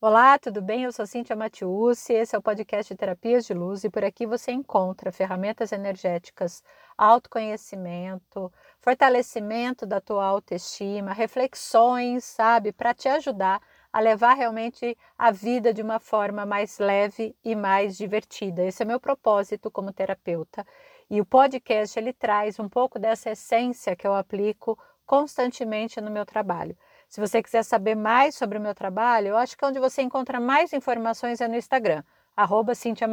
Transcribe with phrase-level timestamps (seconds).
[0.00, 0.84] Olá, tudo bem?
[0.84, 4.26] Eu sou Cíntia Matiusi, esse é o podcast de Terapias de Luz e por aqui
[4.28, 6.62] você encontra ferramentas energéticas,
[6.96, 13.60] autoconhecimento, fortalecimento da tua autoestima, reflexões, sabe, para te ajudar
[13.92, 18.64] a levar realmente a vida de uma forma mais leve e mais divertida.
[18.64, 20.64] Esse é meu propósito como terapeuta.
[21.10, 26.24] E o podcast ele traz um pouco dessa essência que eu aplico constantemente no meu
[26.24, 26.76] trabalho.
[27.08, 30.38] Se você quiser saber mais sobre o meu trabalho, eu acho que onde você encontra
[30.38, 32.02] mais informações é no Instagram,
[32.36, 33.08] arroba Cintia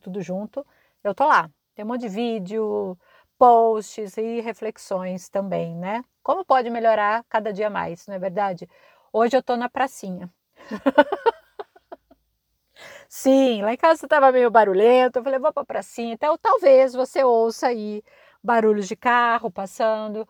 [0.00, 0.66] tudo junto.
[1.02, 1.50] Eu tô lá.
[1.74, 2.98] Tem um monte de vídeo,
[3.38, 6.04] posts e reflexões também, né?
[6.22, 8.68] Como pode melhorar cada dia mais, não é verdade?
[9.10, 10.30] Hoje eu tô na pracinha.
[13.08, 15.18] Sim, lá em casa estava meio barulhento.
[15.18, 16.12] Eu falei, vou para a pracinha.
[16.12, 18.02] Então, talvez você ouça aí
[18.42, 20.28] barulhos de carro passando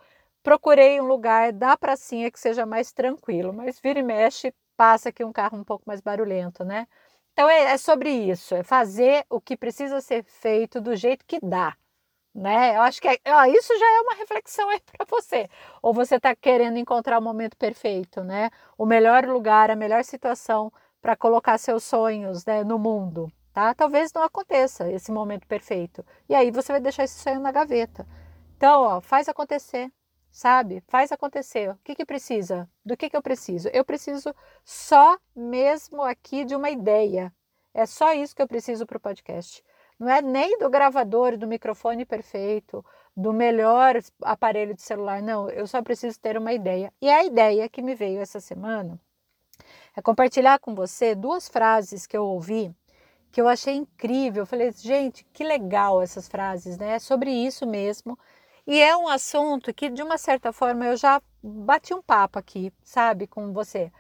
[0.49, 5.23] procurei um lugar da pracinha que seja mais tranquilo, mas vira e mexe, passa aqui
[5.23, 6.87] um carro um pouco mais barulhento, né?
[7.35, 11.39] Então é, é sobre isso, é fazer o que precisa ser feito do jeito que
[11.39, 11.77] dá,
[12.35, 12.77] né?
[12.77, 15.51] Eu acho que é, ó, isso já é uma reflexão aí para você.
[15.83, 18.49] Ou você está querendo encontrar o momento perfeito, né?
[18.79, 20.73] O melhor lugar, a melhor situação
[21.03, 23.75] para colocar seus sonhos né, no mundo, tá?
[23.75, 26.03] Talvez não aconteça esse momento perfeito.
[26.27, 28.07] E aí você vai deixar esse sonho na gaveta.
[28.57, 29.91] Então, ó, faz acontecer,
[30.39, 30.85] sabe?
[30.87, 31.69] Faz acontecer.
[31.71, 32.71] O que, que precisa?
[32.85, 33.69] Do que, que eu preciso?
[33.73, 34.33] Eu preciso
[34.65, 37.35] só mesmo aqui de uma ideia.
[37.75, 39.65] É só isso que eu preciso para o podcast.
[39.99, 42.85] Não é nem do gravador, do microfone perfeito,
[43.17, 45.21] do melhor aparelho de celular.
[45.21, 46.93] Não, eu só preciso ter uma ideia.
[47.03, 48.97] E a ideia que me veio essa semana
[49.97, 52.73] é compartilhar com você duas frases que eu ouvi
[53.31, 54.43] que eu achei incrível.
[54.43, 56.95] Eu falei, gente, que legal essas frases, né?
[56.95, 58.19] É sobre isso mesmo
[58.69, 62.71] e é um assunto que, de uma certa forma, eu já bati um papo aqui,
[62.85, 63.91] sabe, com você,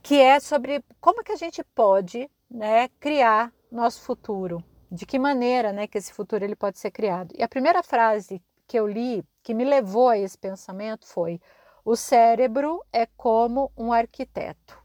[0.00, 5.72] que é sobre como que a gente pode né, criar nosso futuro, de que maneira
[5.72, 7.34] né, que esse futuro ele pode ser criado.
[7.36, 11.40] E a primeira frase que eu li, que me levou a esse pensamento, foi:
[11.84, 14.80] o cérebro é como um arquiteto.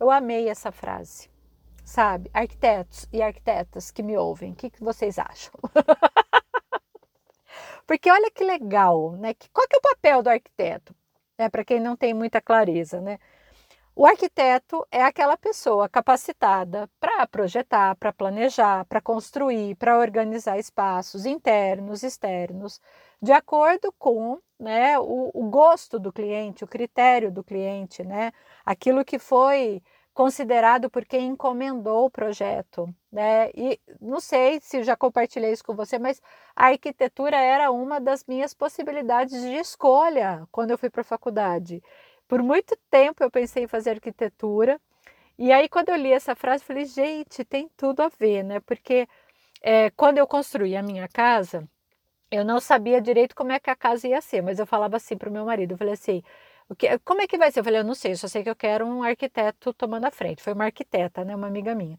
[0.00, 1.28] Eu amei essa frase,
[1.84, 2.30] sabe?
[2.32, 5.52] Arquitetos e arquitetas que me ouvem, o que, que vocês acham?
[7.92, 9.34] Porque olha que legal, né?
[9.52, 10.96] Qual que é o papel do arquiteto?
[11.36, 13.18] É, Para quem não tem muita clareza, né?
[13.94, 21.26] O arquiteto é aquela pessoa capacitada para projetar, para planejar, para construir, para organizar espaços
[21.26, 22.80] internos, externos,
[23.20, 28.32] de acordo com né, o, o, gosto do cliente, o critério do cliente, né,
[28.64, 29.82] aquilo que foi
[30.14, 33.50] considerado por quem encomendou o projeto, né?
[33.54, 36.20] E não sei se já compartilhei isso com você, mas
[36.54, 41.82] a arquitetura era uma das minhas possibilidades de escolha quando eu fui para a faculdade.
[42.28, 44.80] Por muito tempo eu pensei em fazer arquitetura,
[45.38, 48.60] e aí quando eu li essa frase, falei, gente, tem tudo a ver, né?
[48.60, 49.08] Porque
[49.62, 51.66] é, quando eu construí a minha casa,
[52.30, 55.16] eu não sabia direito como é que a casa ia ser, mas eu falava assim
[55.16, 56.22] para o meu marido, eu falei assim,
[56.76, 57.60] que, como é que vai ser?
[57.60, 60.10] Eu falei, eu não sei, eu só sei que eu quero um arquiteto tomando a
[60.10, 60.42] frente.
[60.42, 61.34] Foi uma arquiteta, né?
[61.36, 61.98] Uma amiga minha.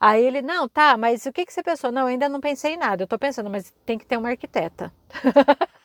[0.00, 1.92] Aí ele, não, tá, mas o que, que você pensou?
[1.92, 3.02] Não, ainda não pensei em nada.
[3.04, 4.92] Eu tô pensando, mas tem que ter uma arquiteta.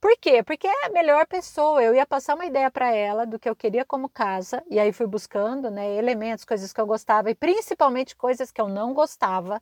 [0.00, 0.42] Por quê?
[0.42, 1.82] Porque é a melhor pessoa.
[1.82, 4.92] Eu ia passar uma ideia para ela do que eu queria como casa, e aí
[4.92, 9.60] fui buscando, né, elementos, coisas que eu gostava e principalmente coisas que eu não gostava,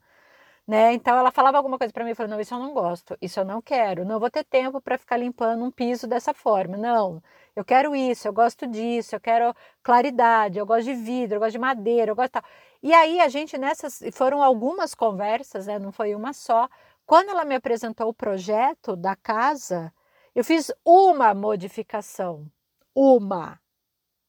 [0.67, 0.93] né?
[0.93, 3.39] Então ela falava alguma coisa para mim, eu falei: "Não, isso eu não gosto, isso
[3.39, 4.05] eu não quero.
[4.05, 6.77] Não vou ter tempo para ficar limpando um piso dessa forma.
[6.77, 7.21] Não
[7.55, 11.53] eu quero isso, eu gosto disso, eu quero claridade, eu gosto de vidro, eu gosto
[11.53, 12.43] de madeira, eu gosto tal.
[12.83, 16.69] E aí a gente nessas, foram algumas conversas, né, não foi uma só.
[17.05, 19.93] Quando ela me apresentou o projeto da casa,
[20.35, 22.45] eu fiz uma modificação,
[22.93, 23.59] uma,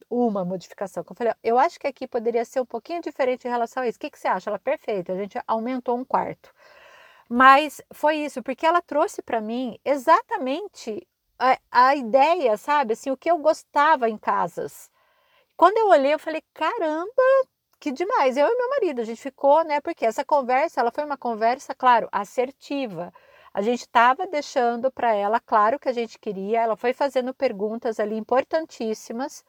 [0.09, 1.03] uma modificação.
[1.07, 3.97] Eu falei, eu acho que aqui poderia ser um pouquinho diferente em relação a isso.
[3.97, 4.49] O que, que você acha?
[4.49, 6.53] Ela, perfeita, a gente aumentou um quarto.
[7.29, 11.05] Mas foi isso, porque ela trouxe para mim exatamente
[11.39, 12.93] a, a ideia, sabe?
[12.93, 14.89] Assim, o que eu gostava em casas.
[15.57, 17.23] Quando eu olhei, eu falei, caramba,
[17.79, 18.37] que demais.
[18.37, 19.81] Eu e meu marido, a gente ficou, né?
[19.81, 23.13] Porque essa conversa, ela foi uma conversa, claro, assertiva.
[23.53, 26.61] A gente estava deixando para ela claro que a gente queria.
[26.61, 29.43] Ela foi fazendo perguntas ali importantíssimas,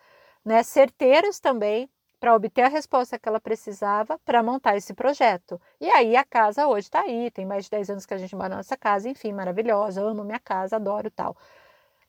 [0.44, 0.62] né?
[0.62, 5.60] Certeiras também, para obter a resposta que ela precisava para montar esse projeto.
[5.80, 8.34] E aí a casa hoje está aí, tem mais de 10 anos que a gente
[8.34, 11.36] mora nessa casa, enfim, maravilhosa, amo minha casa, adoro tal.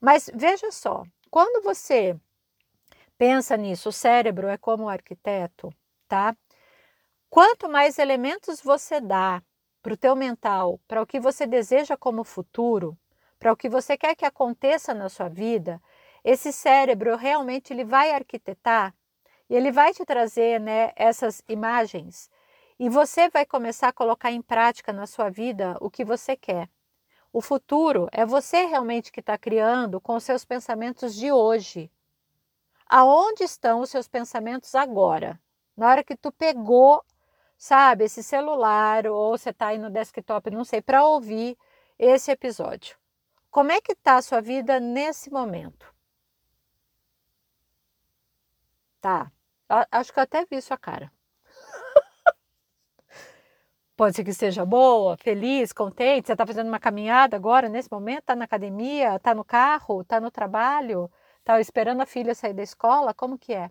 [0.01, 2.17] Mas veja só, quando você
[3.17, 5.69] pensa nisso, o cérebro é como o arquiteto,
[6.07, 6.35] tá?
[7.29, 9.41] Quanto mais elementos você dá
[9.81, 12.97] para o teu mental, para o que você deseja como futuro,
[13.39, 15.81] para o que você quer que aconteça na sua vida,
[16.23, 18.93] esse cérebro realmente ele vai arquitetar
[19.49, 22.29] E ele vai te trazer né, essas imagens
[22.79, 26.69] e você vai começar a colocar em prática na sua vida o que você quer.
[27.31, 31.91] O futuro é você realmente que está criando com os seus pensamentos de hoje.
[32.87, 35.39] Aonde estão os seus pensamentos agora?
[35.77, 37.03] Na hora que tu pegou,
[37.57, 41.55] sabe, esse celular ou você está aí no desktop, não sei, para ouvir
[41.99, 42.97] esse episódio.
[43.51, 45.93] Como é que está a sua vida nesse momento?
[49.01, 49.31] Tá,
[49.91, 51.11] acho que eu até vi sua cara.
[53.99, 56.27] Pode ser que seja boa, feliz, contente.
[56.27, 58.19] Você está fazendo uma caminhada agora, nesse momento?
[58.19, 59.17] Está na academia?
[59.17, 59.99] Está no carro?
[60.03, 61.11] Está no trabalho?
[61.39, 63.13] Está esperando a filha sair da escola?
[63.13, 63.69] Como que é?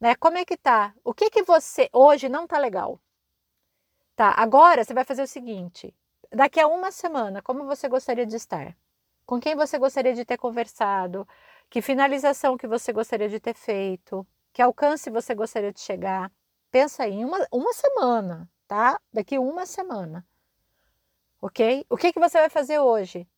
[0.00, 0.14] Né?
[0.14, 0.94] Como é que tá?
[1.02, 3.00] O que que você hoje não tá legal?
[4.14, 5.92] Tá, agora você vai fazer o seguinte:
[6.30, 8.76] daqui a uma semana, como você gostaria de estar?
[9.26, 11.26] Com quem você gostaria de ter conversado?
[11.68, 14.24] Que finalização que você gostaria de ter feito?
[14.52, 16.30] Que alcance você gostaria de chegar?
[16.70, 19.00] Pensa aí, uma, uma semana, tá?
[19.12, 20.26] Daqui uma semana.
[21.40, 21.86] Ok?
[21.88, 23.28] O que, que você vai fazer hoje?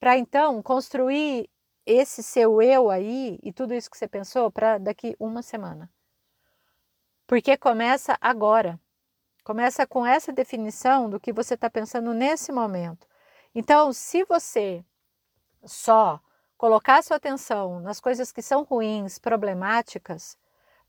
[0.00, 1.48] Para então construir
[1.86, 5.88] esse seu eu aí e tudo isso que você pensou para daqui uma semana.
[7.24, 8.80] Porque começa agora.
[9.44, 13.06] Começa com essa definição do que você está pensando nesse momento.
[13.54, 14.84] Então, se você
[15.62, 16.20] só
[16.56, 20.36] colocar sua atenção nas coisas que são ruins, problemáticas,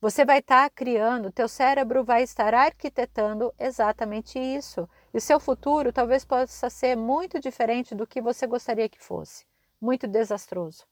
[0.06, 4.88] você vai estar tá criando, teu cérebro vai estar arquitetando exatamente isso.
[5.12, 9.48] E seu futuro talvez possa ser muito diferente do que você gostaria que fosse,
[9.82, 10.86] muito desastroso.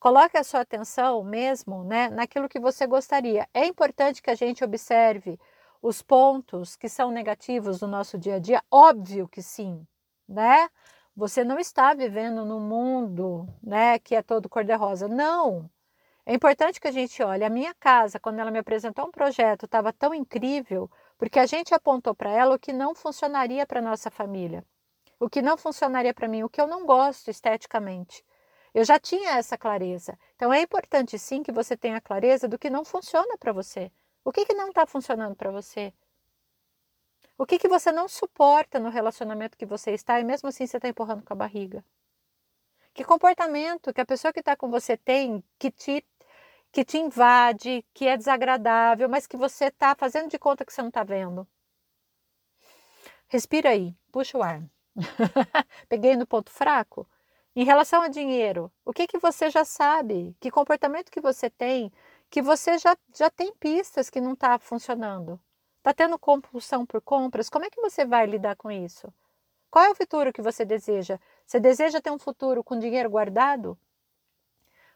[0.00, 3.46] Coloque a sua atenção mesmo né, naquilo que você gostaria.
[3.52, 5.38] É importante que a gente observe
[5.82, 8.64] os pontos que são negativos do nosso dia a dia?
[8.70, 9.86] Óbvio que sim,
[10.26, 10.70] né?
[11.14, 15.08] Você não está vivendo num mundo, né, que é todo cor-de-rosa.
[15.08, 15.68] Não.
[16.26, 17.44] É importante que a gente olhe.
[17.44, 21.74] A minha casa, quando ela me apresentou um projeto, estava tão incrível, porque a gente
[21.74, 24.64] apontou para ela o que não funcionaria para nossa família,
[25.20, 28.24] o que não funcionaria para mim, o que eu não gosto esteticamente.
[28.72, 30.18] Eu já tinha essa clareza.
[30.34, 33.92] Então é importante sim que você tenha clareza do que não funciona para você.
[34.24, 35.92] O que, que não está funcionando para você?
[37.36, 40.78] O que, que você não suporta no relacionamento que você está e mesmo assim você
[40.78, 41.84] está empurrando com a barriga?
[42.94, 46.06] Que comportamento que a pessoa que está com você tem que te
[46.70, 50.82] que te invade, que é desagradável, mas que você está fazendo de conta que você
[50.82, 51.46] não está vendo.
[53.28, 54.60] Respira aí, puxa o ar.
[55.88, 57.08] Peguei no ponto fraco.
[57.54, 60.36] Em relação a dinheiro, o que, que você já sabe?
[60.40, 61.92] Que comportamento que você tem?
[62.28, 65.40] Que você já, já tem pistas que não está funcionando.
[65.78, 67.48] Está tendo compulsão por compras?
[67.48, 69.12] Como é que você vai lidar com isso?
[69.70, 71.20] Qual é o futuro que você deseja?
[71.46, 73.78] Você deseja ter um futuro com dinheiro guardado?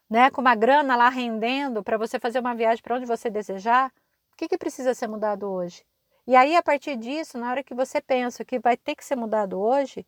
[0.08, 3.92] né, com uma grana lá rendendo para você fazer uma viagem para onde você desejar,
[4.32, 5.84] o que, que precisa ser mudado hoje?
[6.26, 9.16] E aí, a partir disso, na hora que você pensa que vai ter que ser
[9.16, 10.06] mudado hoje,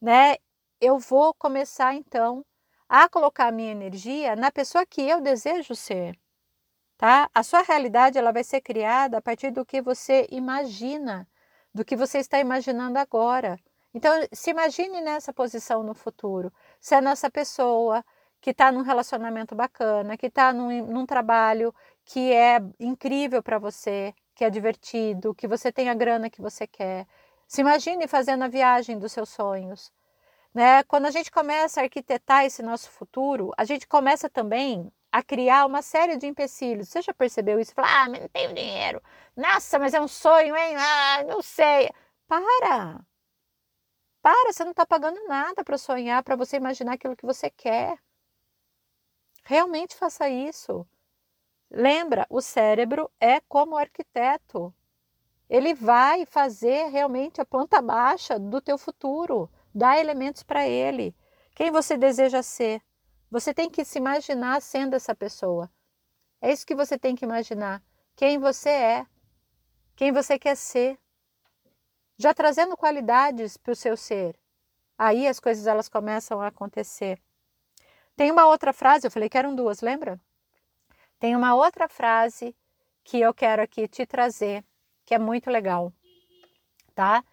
[0.00, 0.36] né,
[0.80, 2.44] eu vou começar então
[2.88, 6.18] a colocar a minha energia na pessoa que eu desejo ser.
[6.98, 7.30] Tá?
[7.34, 11.28] A sua realidade ela vai ser criada a partir do que você imagina,
[11.74, 13.58] do que você está imaginando agora.
[13.94, 18.04] Então, se imagine nessa posição no futuro, sendo essa pessoa,
[18.42, 21.72] que está num relacionamento bacana, que está num, num trabalho
[22.04, 26.66] que é incrível para você, que é divertido, que você tem a grana que você
[26.66, 27.06] quer.
[27.46, 29.92] Se imagine fazendo a viagem dos seus sonhos.
[30.52, 30.82] Né?
[30.84, 35.64] Quando a gente começa a arquitetar esse nosso futuro, a gente começa também a criar
[35.66, 36.88] uma série de empecilhos.
[36.88, 37.72] Você já percebeu isso?
[37.74, 39.00] Fala, ah, mas não tenho dinheiro.
[39.36, 40.74] Nossa, mas é um sonho, hein?
[40.76, 41.90] Ah, não sei.
[42.26, 43.11] Para!
[44.22, 47.98] Para, você não está pagando nada para sonhar, para você imaginar aquilo que você quer.
[49.42, 50.86] Realmente faça isso.
[51.68, 54.72] Lembra, o cérebro é como arquiteto.
[55.50, 61.14] Ele vai fazer realmente a planta baixa do teu futuro, dá elementos para ele.
[61.54, 62.80] Quem você deseja ser?
[63.30, 65.70] Você tem que se imaginar sendo essa pessoa.
[66.40, 67.82] É isso que você tem que imaginar.
[68.14, 69.06] Quem você é,
[69.96, 70.98] quem você quer ser.
[72.22, 74.38] Já trazendo qualidades para o seu ser.
[74.96, 77.20] Aí as coisas elas começam a acontecer.
[78.14, 80.20] Tem uma outra frase, eu falei que eram duas, lembra?
[81.18, 82.54] Tem uma outra frase
[83.02, 84.64] que eu quero aqui te trazer,
[85.04, 85.92] que é muito legal,
[86.94, 87.24] tá?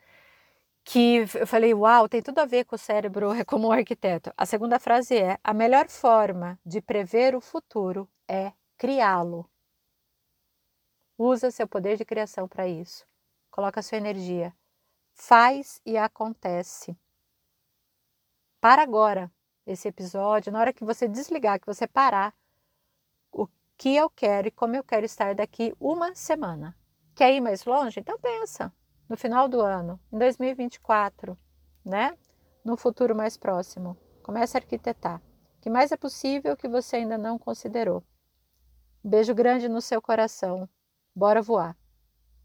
[0.84, 4.34] Que eu falei, uau, tem tudo a ver com o cérebro como um arquiteto.
[4.36, 9.48] A segunda frase é: a melhor forma de prever o futuro é criá-lo.
[11.15, 13.05] Usa seu poder de criação para isso.
[13.51, 14.51] Coloca sua energia.
[15.22, 16.98] Faz e acontece.
[18.62, 19.30] Para agora
[19.68, 22.34] esse episódio, na hora que você desligar, que você parar,
[23.30, 23.46] o,
[23.78, 26.74] que eu quero e como eu quero estar daqui uma semana.
[27.14, 28.00] Quer ir mais longe?
[28.00, 28.74] Então pensa
[29.10, 31.38] no final do ano, em 2024,
[31.84, 32.18] né?
[32.64, 33.98] No futuro mais próximo.
[34.24, 35.22] Comece a arquitetar.
[35.58, 38.02] O que mais é possível que você ainda não considerou.
[39.04, 40.68] beijo grande no seu coração.
[41.14, 41.79] Bora voar.